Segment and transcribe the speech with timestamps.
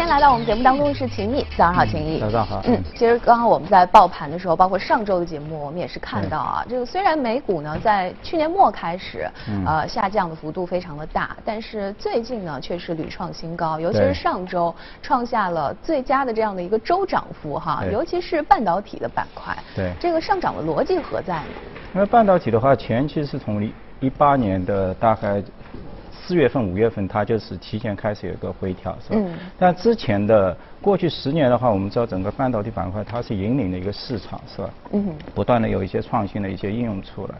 [0.00, 2.18] 天来到我们节目当中的是秦毅，早上好，秦毅。
[2.20, 2.62] 早上好。
[2.64, 9.28] 嗯，其实刚刚我们在报盘的时候，包括上周的节目，我们也是看到啊，这个虽然美股呢在去年末开始，
[9.66, 19.54] 呃下降的幅度非常的大，但是最近呢却是屡创新高，尤其是上周创下了最佳的这样的一个周涨幅哈，尤其是半导体的板块。
[19.76, 19.92] 对。
[20.00, 21.44] 这个上涨的逻辑何在呢？
[21.94, 23.62] 因为半导体的话，前期是从
[24.00, 25.42] 一八年的大概。
[26.30, 29.16] 四月份、五月份，它就是提前开始有一个回调，是吧？
[29.18, 29.34] 嗯。
[29.58, 34.70] 但之前的过去十年的话，我们知道整个半导体板块它是引领的一个市场，是吧？
[34.92, 35.08] 嗯。
[35.34, 37.34] 不断的有一些创新的一些应用出来，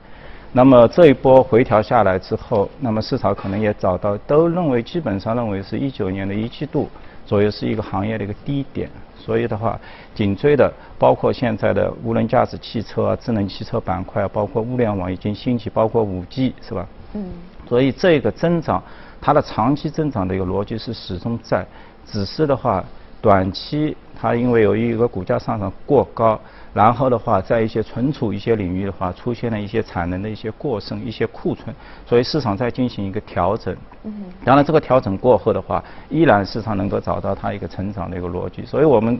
[0.51, 6.89] 那么这一波回调下来之后，那么市场可能也找到，都认为基本上认为是一九年的一季度
[7.25, 9.79] 左右是一个行业的一个低点，所以的话，
[10.17, 16.85] 紧追的包括现在的无人驾驶汽车、智能汽车板块，包括物联网已经兴起，包括五 G，是吧？
[17.15, 17.31] 嗯。
[17.71, 18.83] 所以这个增长，
[19.21, 21.65] 它的长期增长的一个逻辑是始终在，
[22.05, 22.85] 只是的话，
[23.23, 26.37] 短期它因为由于一个股价上涨过高，
[26.75, 31.73] 然后的话，在一些存储一些领域的话，出现了一些产能的一些过剩、一些库存，
[32.05, 33.73] 所以市场在进行一个调整。
[34.03, 34.13] 嗯。
[34.45, 38.67] 当然，这个调整过后的话，依然市场能够找到它一个成长的一个逻辑。
[38.67, 39.17] 所以我们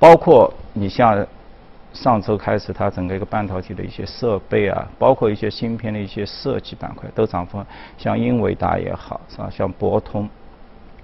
[0.00, 1.24] 包括你像。
[1.94, 7.64] 上周开始，它整个一个半导体的一些设备啊，包括一些芯片的一些设计板块都涨幅，
[7.96, 9.48] 像英伟达也好，是吧？
[9.48, 10.28] 像博通，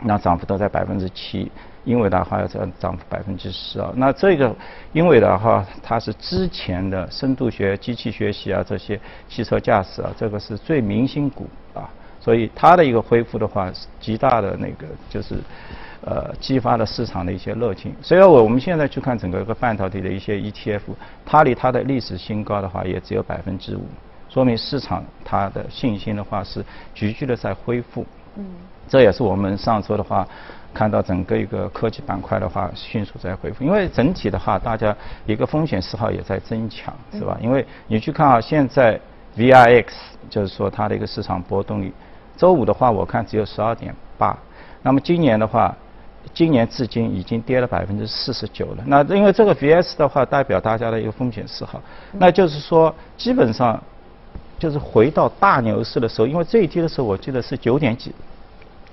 [0.00, 1.50] 那涨幅都在百分之七，
[1.84, 3.92] 英伟达话要涨涨幅百分之十啊。
[3.94, 4.54] 那这个
[4.92, 11.88] 英伟达话，它是之前的深度学、机器学习啊，这些汽车驾驶啊，这个是最明星股啊，
[12.20, 15.36] 所以它的一个恢复的话，极大的那个就是。
[16.02, 17.94] 呃，激发了市场的一些热情。
[18.00, 20.80] 所以我我们现在去看整个一个半导体的一些 ETF，
[21.26, 23.82] 它离它的历史新高的话，也只有百分之五，
[24.30, 28.06] 说明市场它的信心的话是急剧的在恢复。
[28.36, 28.46] 嗯。
[28.88, 30.26] 这也是我们上周的话
[30.72, 34.96] 看到整个一个科技板块的话迅速在恢复，因为整体的话大家
[35.26, 37.36] 一个风险嗜好也在增强，是吧？
[37.42, 38.98] 因为你去看啊，现在
[39.36, 39.84] VIX
[40.30, 41.92] 就是说它的一个市场波动率，
[42.40, 44.34] 周五的话我看只有十二点八，
[44.80, 45.76] 那么今年的话。
[46.34, 48.84] 今年至今已经跌了百分之四十九了。
[48.86, 51.80] 那因为这个 VS 的话，代表大家的一个风险嗜好。
[52.12, 53.82] 那就是说，基本上
[54.58, 58.14] 就是回到大牛市的时候，因为最低的时候我记得是九点几，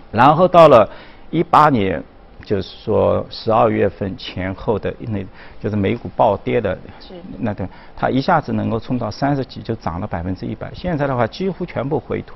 [0.10, 0.90] 然后到了
[1.30, 2.02] 一八年，
[2.48, 5.22] 就是说十二月份前后的那，
[5.60, 6.78] 就是美股暴跌的
[7.40, 10.72] 那段，它一下子能够冲到三十几，就涨了百分之一百。
[10.74, 12.36] 现在的话，几乎全部回吐。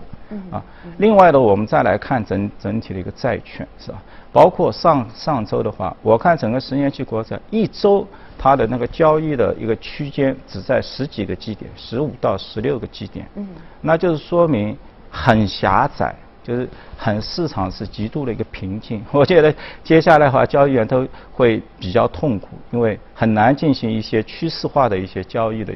[0.49, 0.61] 啊，
[0.97, 4.01] 另外的我们再来看整整体的一个债券，是吧？
[4.33, 8.05] 包括上上周的话，我看整个十年期国债一周
[8.37, 13.25] 它的那个交易的一个区间只在十几个基点，十五到十六个基点。
[13.35, 13.47] 嗯。
[13.79, 14.77] 那就是说明
[15.09, 19.03] 很狭窄，就是很市场是极度的一个平静。
[19.11, 19.53] 我觉得
[19.83, 25.73] 接下来的话，交易员都会比较痛苦，因为很难进行一些趋势化的一些交易的，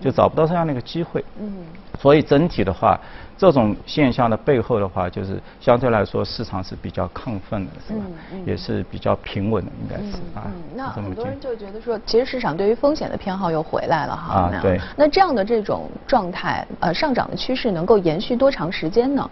[0.00, 1.24] 就找不到这样的一个机会。
[1.40, 1.52] 嗯。
[2.00, 2.98] 所以整体的话。
[3.38, 8.04] 这种现象的背后的话，就是相对来说市场是比较亢奋的，是吧？
[8.46, 10.46] 也是比较平稳的，应该是啊。
[10.76, 14.34] 那很多人就觉得说，其实市场对于风险的偏好又回来了哈。
[14.34, 14.80] 啊，对。
[14.96, 19.28] 那这样的这种状态，呃，上涨的趋势能够延续多长时间呢？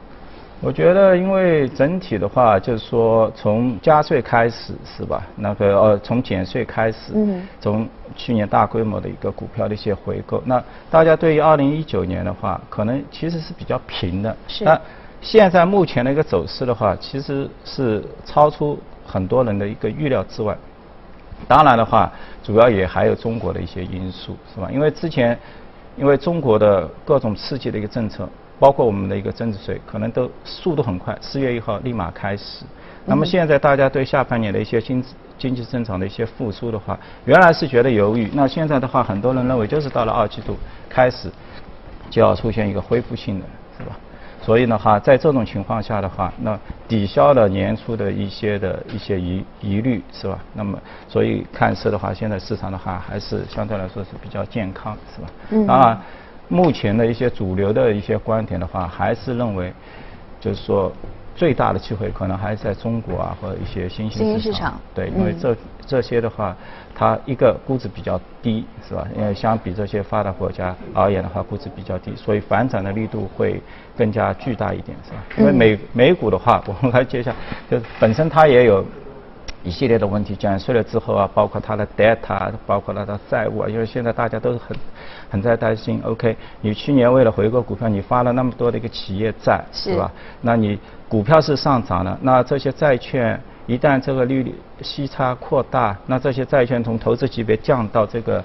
[0.62, 5.22] 我觉得，因为整体的话，就是说从加税开始是吧？
[5.36, 7.14] 那个呃，从减税开始，
[7.58, 14.36] 从去年大规模的一个股票的一些回购，那大家对于二零一九年的话，可能其实是比较平的。
[14.48, 14.62] 是。
[14.62, 14.78] 那
[15.22, 20.54] 现在目前的一个走势的话，其实是超出很多人的一个预料之外。
[21.48, 24.68] 当然的话，主要也还有中国的一些因素，是吧？
[24.70, 25.38] 因为之前，
[25.96, 28.28] 因为中国的各种刺激的一个政策。
[28.60, 32.64] 包括我们的一个增值税，可能都速度很快，四月一号立马开始。
[33.06, 35.02] 那么现在大家对下半年的一些经
[35.38, 40.54] 经济增长的一些复苏的话，原来是觉得犹豫，那现在的话，很多人认为就是到了二季度
[40.90, 41.30] 开始
[42.10, 43.46] 就要出现一个恢复性的，
[43.78, 43.96] 是吧？
[44.42, 50.38] 所以的话，在这种情况下的话，那抵消了年初的一些的一些疑疑虑，是吧？
[50.52, 50.78] 那么
[51.08, 55.28] 所以看似的话，现在市场的话还是相对来说是比较健康，是吧？
[55.48, 55.66] 嗯。
[55.66, 55.98] 当然。
[56.50, 59.72] 目前的一些主流的一些观点的话，还是认为，
[60.40, 60.92] 就是说
[61.34, 64.78] 最大的机会可能还是在中国啊，或者一些新兴市场。
[64.92, 65.56] 对，因为这
[65.86, 66.56] 这些的话，
[66.92, 69.06] 它一个估值比较低，是吧？
[69.16, 73.62] 因为相比这些发达国家而言的话，估值比较低，所以反转的力度会
[73.96, 75.18] 更加巨大一点，是吧？
[75.38, 77.32] 因为美美股的话，我们来接下，
[77.70, 78.84] 就是本身它也有。
[79.62, 84.76] 一系列的问题，减税了之后啊，包括它的 debt 啊，包括它的债务啊，因为现在大家都是很
[85.30, 86.00] 很在担心。
[86.04, 90.10] OK，你去年为了回购股票，你发了那么多的一个企业债，是吧？
[90.40, 90.78] 那你
[91.08, 98.42] 股票是上涨了，那这些债券一旦这个利率息差扩大，那这些债券从投资级别降到这个，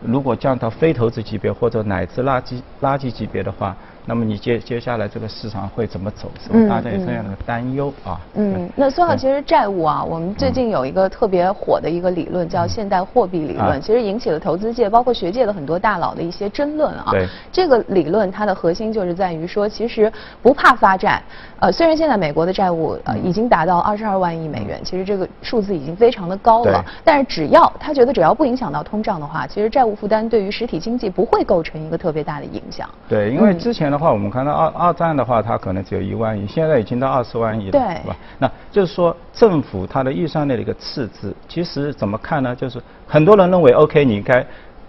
[0.00, 3.76] 如果降到非投资级别或者乃至垃圾垃圾级别的话。
[4.08, 6.30] 那么你接接下来这个市场会怎么走？
[6.40, 6.76] 是吧？
[6.76, 8.20] 大家有这样的担忧啊。
[8.34, 17.08] 嗯，那孙浩，其实债务啊，我们最近有一个特别火的一个理论，叫现代货币理论，其实引起了投资界包括学界的很多大佬的一些争论啊。
[17.10, 17.26] 对。
[17.50, 20.10] 这个理论它的核心就是在于说，其实
[20.40, 21.20] 不怕发债。
[21.58, 26.84] 呃，虽然现在美国的债务呃已经达到二十二万亿美元，其实这个数字已经非常的高了。
[27.02, 32.88] 但是只要他觉得只要不影响到通胀的话，其实债务负担对于实体经济不会构成一个特别大的影响。
[33.08, 38.16] 对，因为之前的话，我们看到二二战的话，它可能只有一万亿，现在已经到二十万亿了，对吧？
[38.38, 42.54] 那就是说，政府它的预算内的一个赤字，其实怎么看呢？
[42.54, 44.44] 就是很多人认为，OK，你应该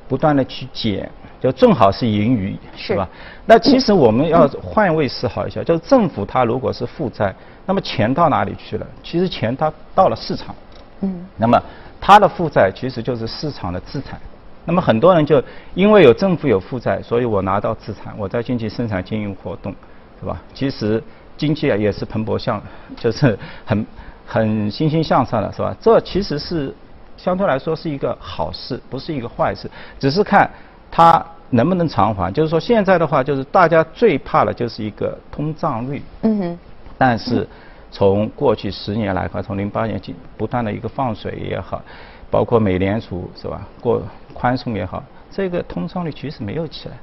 [0.07, 1.09] 不断的去减。
[1.39, 3.07] 就正好是盈余，是吧？
[3.45, 7.31] 那其实我们要换位思考一下，就是政府它如果是负债，
[7.67, 8.87] 那么钱到哪里去了？
[9.03, 10.55] 其实钱它到了市场，
[11.01, 11.61] 嗯，那么
[12.01, 14.19] 它的负债其实就是市场的资产。
[14.67, 15.41] 那么很多人就
[15.73, 19.73] 因为有政府有负债，所以我拿到资产，我在经济生产经营活动，
[20.19, 20.39] 是吧？
[20.53, 21.01] 其实
[21.37, 22.61] 经济啊也是蓬勃向，
[22.95, 23.85] 就是很
[24.27, 25.75] 很欣欣向上的，是吧？
[25.81, 26.75] 这其实是
[27.15, 30.47] 相对来说是一个好事，不是一个坏事，只是看。
[30.89, 32.31] 它能不能偿还？
[32.33, 36.01] 就是说，现在的话，就是大家最怕的就是一个通胀率。
[36.21, 36.59] 嗯哼。
[36.97, 37.45] 但是，
[37.91, 41.81] 从过去十年来看，从零八年起不断的一个放水也好，
[42.29, 44.01] 包括美联储是吧，过
[44.33, 46.95] 宽松也好，这个通胀率其实没有起来，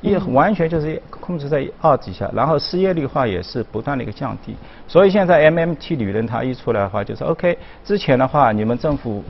[0.00, 2.30] 也完全就是控制在二底下。
[2.32, 4.54] 然后失业率化也是不断的一个降低。
[4.86, 7.58] 所以现在 MMT 理论它一出来的话，就是 OK。
[7.84, 9.24] 之前的话，你们政府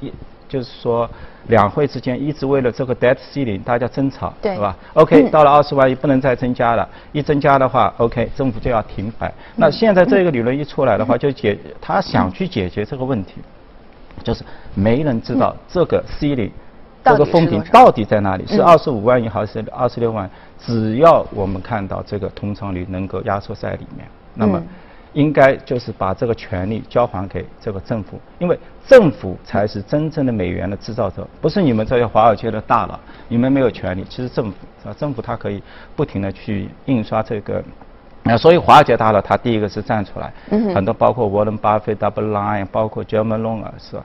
[0.00, 0.10] 一
[0.54, 1.08] 就是说。
[1.48, 9.30] 两会之间一直为了这个 debt ceiling 大家争吵，对吧？OK，到了二十万亿不能再增加了，一增加的话，OK，政府就要停摆。
[9.54, 13.42] 那现在这个理论一出来的话，就解他想去解决这个问题，
[14.22, 14.42] 就是
[14.74, 16.50] 没人知道这个 ceiling
[17.04, 20.30] 这个封顶到底在哪里，是二十五万亿还是二十六万？
[20.58, 24.62] 只要我们看到这个通胀率能够压缩在里面，那么。
[25.14, 34.04] 应该就是把这个权利交还给这个政府，因为政府才是真正的美元的制造者，不是你们这些华尔街的大佬，你们没有权利。
[34.08, 35.62] 其实政府啊，政府它可以
[35.96, 37.62] 不停的去印刷这个，
[38.22, 40.32] 那，所以华尔街大佬他第一个是站出来，
[40.74, 44.04] 很多包括沃伦巴菲特、Double Line，包括 German Long 是吧？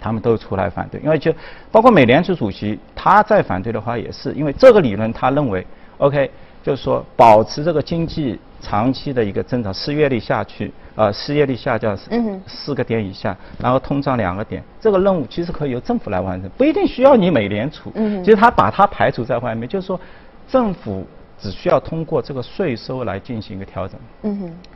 [0.00, 1.34] 他们都出来反对，因为就
[1.72, 5.66] 包括美联储主席他在反对的话，也是因为这个理论他认为
[5.98, 6.30] ，OK，
[6.62, 8.38] 就是说保持这个经济。
[8.62, 11.98] 长期的一个增长，失业率下去，呃，失业率下降
[12.46, 17.90] 四个点以下，然后通胀两个点，这个任务其实可以由政府来完成，不一定需要你美联储。
[18.22, 19.98] 其实他把它排除在外面，就是说，
[20.46, 21.06] 政府
[21.38, 23.98] 只需要通过这个税收来进行一个调整。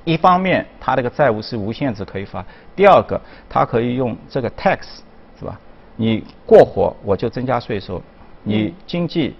[0.04, 2.42] 一方面，它这个债务是无限制可以发；
[2.74, 3.20] 第二个，
[3.50, 4.78] 它可以用这个 tax，
[5.38, 5.60] 是吧？
[5.96, 8.00] 你过火，我就增加税收；
[8.44, 9.34] 你经济。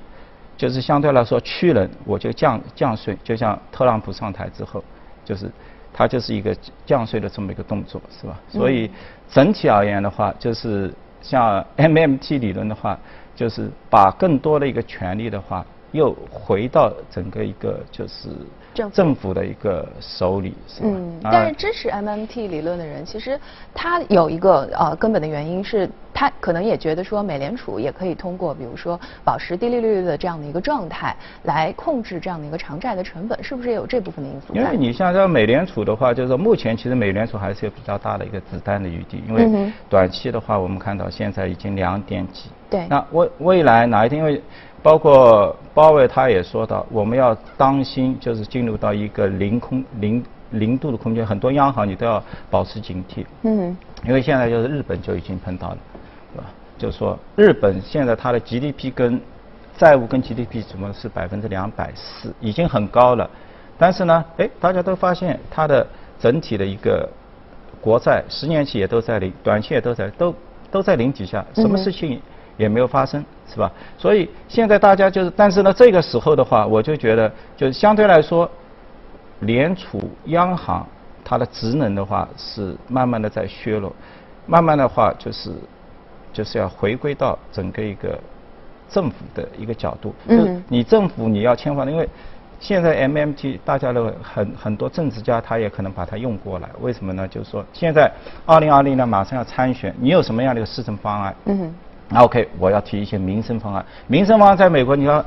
[0.56, 4.82] 就是相对来说屈人，我就降降税，就像特朗普上台之后，
[5.24, 5.50] 就是
[5.92, 6.56] 他就是一个
[6.86, 8.38] 降税的这么一个动作，是吧？
[8.48, 8.90] 所以
[9.28, 12.98] 整体而言的话，就是像 MMT 理论的话，
[13.34, 15.64] 就是把更多的一个权利的话，
[15.94, 18.28] 又回到整个一个就是。
[18.92, 23.38] 政府的一个手里，是嗯，但是支持 MMT 理论的人，其实
[23.72, 31.14] 他有一个呃根本的原因是，他可能也觉得说，美联储也可以通过，比如说保持低利率的这样的一个状态，
[31.44, 34.52] 来控制这样的一个长债的成本，是不是也有这部分的因素？
[34.56, 44.42] 因为你像这个美联储的话，就是说目前其实美联储还是有比较大的一个子弹的余地，因为短期的话，我们看到现在已经两点几，对，那未未来哪一天因为。
[44.84, 53.24] 包括鲍威他也说到，我们要当心，就是进入到一个零空零零度的空间，很多央行你都要保持警惕。
[53.44, 53.74] 嗯。
[54.06, 55.78] 因为现在就是日本就已经碰到了，
[56.34, 56.44] 对吧？
[56.76, 59.18] 就是说日本现在它的 GDP 跟
[59.74, 63.28] 债务跟 GDP 怎么是百分之两百四，已经很高了。
[63.78, 65.86] 但是呢，哎，大家都发现它的
[66.20, 67.08] 整体的一个
[67.80, 70.34] 国债十年期也都在零，短期也都在都
[70.70, 72.20] 都在零底下，什么事情？
[72.56, 73.70] 也没有发生，是吧？
[73.98, 78.48] 所以现在大家就是，但是呢，这个时候的话，我就觉得，就是相对来说，
[79.40, 80.86] 联储央行
[81.24, 83.92] 它的职能的话是慢慢的在削弱，
[84.46, 85.52] 慢慢的话就是
[86.32, 88.18] 就是要回归到整个一个
[88.88, 92.08] 政府的一个角度，就是你政府你要签发，因为
[92.60, 97.26] 现在 MMT 大家都很很多政治家他也可能把它用过来，为什么呢？
[97.26, 98.10] 就是说现在
[98.46, 101.34] 二零二零呢马上要参选，你有什么样的一个施政方案？
[101.46, 101.74] 嗯。
[102.14, 103.84] OK，我要提一些民生方案。
[104.06, 105.24] 民生方案在美国，你要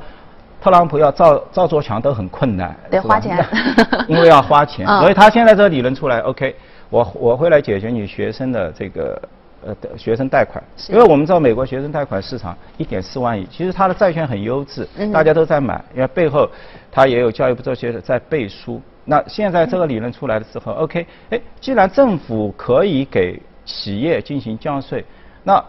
[0.60, 3.44] 特朗普要造造座墙都很困难，得花钱，
[4.08, 4.86] 因为要花钱。
[5.00, 6.54] 所以他现在这个理论出来，OK，
[6.90, 9.20] 我我会来解决你学生的这个
[9.64, 16.48] 呃学生贷款，因为我们知道美国学生贷款市场一点四万亿，其实它的债券很优质，大家都在买，因为背后
[16.90, 18.80] 它也有教育部这些在背书。
[19.04, 25.04] 那现在这个理论出来了之后，OK，哎，既然政府可以给企业进行降税，
[25.42, 25.62] 那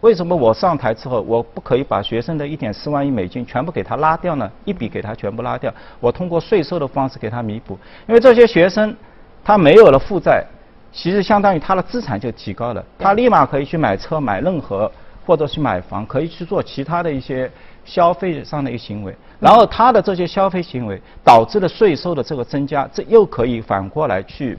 [0.00, 4.48] 为什么我上台之后，我不可以把学生的一点四万亿美金全部给他拉掉呢？
[4.64, 7.76] 一笔给他全部拉掉，我通过税收的方式给他弥补。
[8.06, 8.94] 因为这些学生
[9.42, 10.44] 他没有了负债，
[10.92, 14.90] 其实相当于他的资产就提高了，他立马可以去买车、买任何
[15.26, 17.50] 或者去买房，可以去做其他的一些
[17.84, 19.12] 消费上的一个行为。
[19.40, 24.56] 然后他的这些消费行为导致了税收的这个增加，这又可以反过来去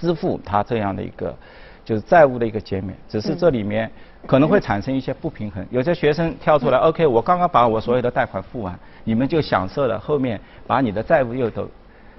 [0.00, 1.36] 支付他这样的一个。
[1.82, 3.90] 就是债务的一个减免，只是这里面
[4.30, 5.66] 可能会产生一些不平衡。
[5.70, 11.68] 有些学生跳出来，OK，我刚刚把我所有的贷款付完，你们就享受了后面把你的债务又都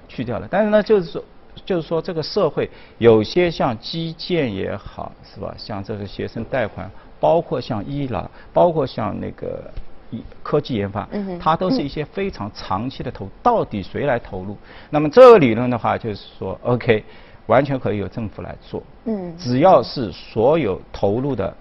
[0.08, 0.46] 去掉了。
[0.50, 1.24] 但是呢，就是说，
[1.64, 5.54] 就是说这个社会有些像基建也好，是吧？
[5.56, 9.70] 像这个学生贷款，包括像医疗，包括像那个
[10.42, 11.08] 科技研发，
[11.40, 13.26] 它都是一些非常长期的投。
[13.42, 14.54] 到底谁来投入？
[14.90, 17.02] 那么这个理论的话，就是说，OK。
[17.46, 21.52] 完全可以由政府来做，嗯，只要是所有投入的，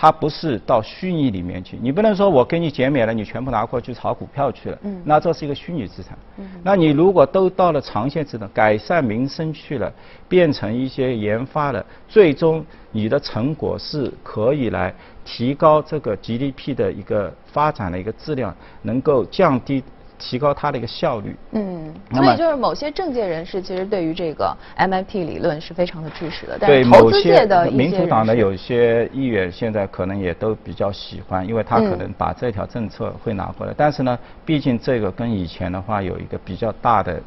[0.00, 9.92] 它不是到虚拟里面去，你不能说我给你减免了，你全部拿过去炒股票去了，嗯，那这是一个虚拟资产，嗯，那你如果都到了长线资产，改善民生去了，
[10.28, 19.82] 变成一些研发了，最终你的成果是可以来提高这个 GDP 的一个发展的一个质量，能够降低。
[20.18, 21.36] 提高它的一个效率。
[21.52, 33.72] 嗯，所以就是某些政界人士其实对于这个 MFT 理论是非常的支持的，但是投资界的民主党的有些议员现在可能也都比较喜欢，因为他可能把这条政策会拿回来。
[33.76, 37.20] 但是呢，毕竟这个跟以前的话有一个比较大的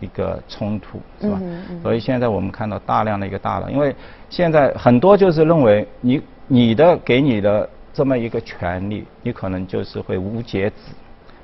[0.00, 1.40] 一个冲突，是吧？
[1.82, 3.94] 所以现在我们看到大量的一个大佬，因为
[4.30, 10.74] 现在很多就是认为你你的给你的这么一个权利，你可能就是会无节止，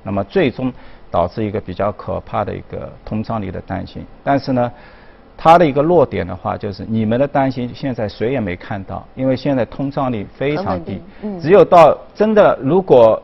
[0.04, 0.72] 那么最终。
[1.10, 4.72] 导致一个比较可怕的一个通胀率的担心，但是呢，
[5.36, 11.00] 它的一个弱点的话，就是你们的担心现在谁也没看到，因为现在通胀率非常低，
[11.40, 13.22] 只有到真的如果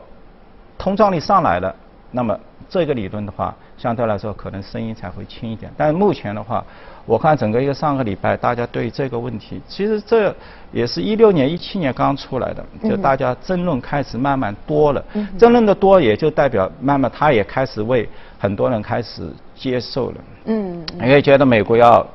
[0.77, 1.75] 通胀率上来了，
[2.11, 6.63] 那么这个理论的话，相对来说可能声音才会轻一点，但是目前的话。
[7.07, 10.33] 我看整个一个上个礼拜，大家对这个问题，其实这
[10.71, 15.03] 也是一六年、一七年刚出来的，就大家争论开始慢慢多了，
[15.35, 18.07] 争论的多也就代表慢慢他也开始为
[18.37, 20.15] 很多人开始接受了。
[20.45, 22.07] 嗯，因为觉得美国要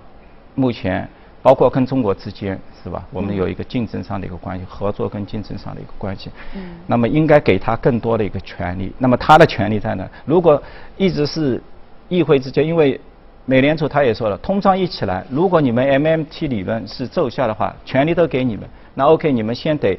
[0.55, 1.07] 目前
[1.47, 6.29] 包括跟中国之间是吧，我们有一个竞争上的一个关系，合作跟竞争上的一个关系。
[6.57, 8.93] 嗯，那么应该给他更多的一个权利。
[8.99, 10.05] 那么他的权利在哪？
[10.25, 10.61] 如果
[10.97, 11.63] 一直是
[12.09, 13.01] 议会之间，因为。
[13.49, 19.97] 美联储他也说了，通胀一起来，如果你们 MMT 理论是奏效的话，权利都给你们，那 OK，你们先得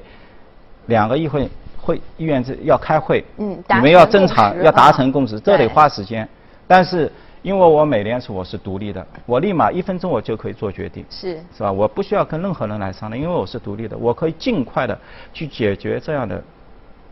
[0.87, 1.47] 两个议会
[1.79, 6.27] 会议员是要开会，嗯，你们要正常要达成共识，这得花时间。
[6.67, 7.09] 但是
[7.47, 11.71] 因为我美联储我是独立的，我立马一分钟我就可以做决定，是是吧？
[11.71, 14.99] 我不需要跟任何人来商量，因为我是独立的，我可以尽快的
[15.31, 16.43] 去解决这样的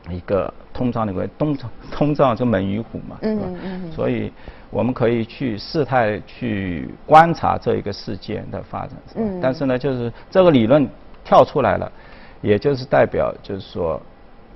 [0.09, 1.57] 一个通胀的关通
[1.89, 4.29] 通胀就猛于虎嘛，嗯嗯，所以。
[4.71, 10.85] 我们可以去事态去观察这一个事件的发展，嗯，但是呢，就是这个理论
[11.23, 11.89] 跳出来了，
[12.41, 14.01] 也就是代表就是说，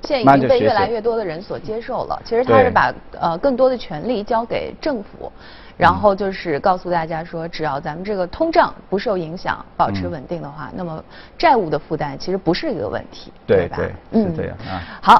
[0.04, 2.22] 现在已经被越来越多的人所接受了。
[2.26, 5.32] 其实他是把呃更多的权力交给政府。
[5.80, 11.02] 然后就是告诉大家说，只要咱们这个通胀不受影响，保持稳定的话，那么
[11.38, 13.78] 债务的负担其实不是一个问题，对吧？
[14.12, 14.84] 嗯，是这样啊。
[15.02, 15.18] 好。